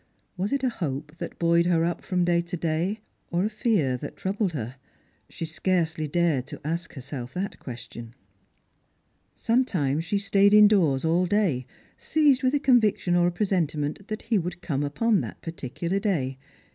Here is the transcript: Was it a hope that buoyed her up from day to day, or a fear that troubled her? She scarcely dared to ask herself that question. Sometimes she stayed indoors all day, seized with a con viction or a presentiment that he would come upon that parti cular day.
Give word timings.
Was 0.35 0.51
it 0.51 0.63
a 0.63 0.69
hope 0.69 1.17
that 1.17 1.37
buoyed 1.37 1.67
her 1.67 1.85
up 1.85 2.03
from 2.03 2.25
day 2.25 2.41
to 2.41 2.57
day, 2.57 3.01
or 3.29 3.45
a 3.45 3.49
fear 3.51 3.97
that 3.97 4.17
troubled 4.17 4.53
her? 4.53 4.77
She 5.29 5.45
scarcely 5.45 6.07
dared 6.07 6.47
to 6.47 6.59
ask 6.65 6.93
herself 6.95 7.35
that 7.35 7.59
question. 7.59 8.15
Sometimes 9.35 10.03
she 10.03 10.17
stayed 10.17 10.55
indoors 10.55 11.05
all 11.05 11.27
day, 11.27 11.67
seized 11.99 12.41
with 12.41 12.55
a 12.55 12.59
con 12.59 12.81
viction 12.81 13.15
or 13.15 13.27
a 13.27 13.31
presentiment 13.31 14.07
that 14.07 14.23
he 14.23 14.39
would 14.39 14.63
come 14.63 14.81
upon 14.83 15.21
that 15.21 15.39
parti 15.43 15.69
cular 15.69 16.01
day. 16.01 16.39